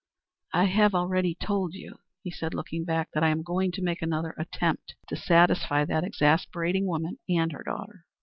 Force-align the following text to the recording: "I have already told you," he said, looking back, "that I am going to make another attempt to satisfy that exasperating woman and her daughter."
"I 0.55 0.63
have 0.63 0.95
already 0.95 1.35
told 1.35 1.75
you," 1.75 1.99
he 2.23 2.31
said, 2.31 2.55
looking 2.55 2.85
back, 2.85 3.09
"that 3.13 3.21
I 3.23 3.27
am 3.29 3.43
going 3.43 3.71
to 3.73 3.83
make 3.83 4.01
another 4.01 4.33
attempt 4.35 4.95
to 5.09 5.15
satisfy 5.15 5.85
that 5.85 6.03
exasperating 6.03 6.87
woman 6.87 7.19
and 7.29 7.51
her 7.51 7.61
daughter." 7.61 8.03